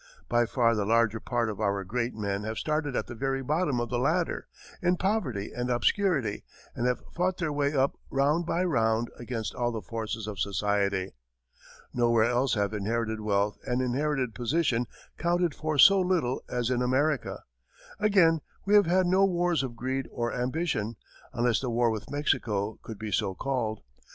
By 0.27 0.47
far 0.47 0.73
the 0.73 0.83
larger 0.83 1.19
part 1.19 1.47
of 1.47 1.61
our 1.61 1.83
great 1.83 2.15
men 2.15 2.41
have 2.41 2.57
started 2.57 2.95
at 2.95 3.05
the 3.05 3.13
very 3.13 3.43
bottom 3.43 3.79
of 3.79 3.89
the 3.91 3.99
ladder, 3.99 4.47
in 4.81 4.97
poverty 4.97 5.51
and 5.55 5.69
obscurity, 5.69 6.43
and 6.73 6.87
have 6.87 7.03
fought 7.13 7.37
their 7.37 7.53
way 7.53 7.75
up 7.75 7.99
round 8.09 8.47
by 8.47 8.63
round 8.63 9.11
against 9.19 9.53
all 9.53 9.71
the 9.71 9.83
forces 9.83 10.25
of 10.25 10.39
society. 10.39 11.11
Nowhere 11.93 12.23
else 12.23 12.55
have 12.55 12.73
inherited 12.73 13.19
wealth 13.21 13.59
and 13.63 13.79
inherited 13.79 14.33
position 14.33 14.87
counted 15.19 15.53
for 15.53 15.77
so 15.77 15.99
little 16.01 16.41
as 16.49 16.71
in 16.71 16.81
America. 16.81 17.43
Again, 17.99 18.39
we 18.65 18.73
have 18.73 18.87
had 18.87 19.05
no 19.05 19.23
wars 19.23 19.61
of 19.61 19.75
greed 19.75 20.07
or 20.11 20.33
ambition, 20.33 20.95
unless 21.31 21.59
the 21.59 21.69
war 21.69 21.91
with 21.91 22.09
Mexico 22.09 22.79
could 22.81 22.97
be 22.97 23.11
so 23.11 23.35
called. 23.35 23.81